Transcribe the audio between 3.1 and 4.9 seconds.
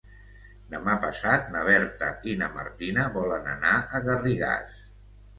volen anar a Garrigàs.